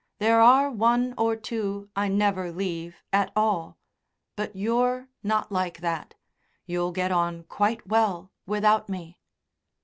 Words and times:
There 0.17 0.41
are 0.41 0.71
one 0.71 1.13
or 1.15 1.35
two 1.35 1.91
I 1.95 2.07
never 2.07 2.51
leave 2.51 3.03
at 3.13 3.31
all. 3.35 3.77
But 4.35 4.55
you're 4.55 5.09
not 5.21 5.51
like 5.51 5.81
that; 5.81 6.15
you'll 6.65 6.91
get 6.91 7.11
on 7.11 7.43
quite 7.43 7.85
well 7.85 8.31
without 8.47 8.89
me." 8.89 9.19